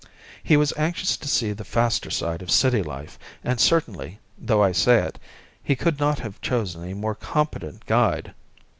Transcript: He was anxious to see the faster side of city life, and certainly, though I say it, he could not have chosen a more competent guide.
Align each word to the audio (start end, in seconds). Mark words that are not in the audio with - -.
He 0.41 0.57
was 0.57 0.73
anxious 0.77 1.15
to 1.17 1.27
see 1.27 1.51
the 1.53 1.63
faster 1.63 2.09
side 2.09 2.41
of 2.41 2.49
city 2.49 2.81
life, 2.81 3.19
and 3.43 3.59
certainly, 3.59 4.17
though 4.35 4.63
I 4.63 4.71
say 4.71 4.95
it, 4.97 5.19
he 5.63 5.75
could 5.75 5.99
not 5.99 6.17
have 6.17 6.41
chosen 6.41 6.83
a 6.83 6.95
more 6.95 7.13
competent 7.13 7.85
guide. 7.85 8.33